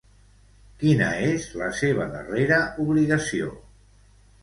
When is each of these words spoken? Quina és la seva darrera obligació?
Quina 0.83 1.09
és 1.27 1.45
la 1.61 1.69
seva 1.83 2.09
darrera 2.17 2.61
obligació? 2.89 3.55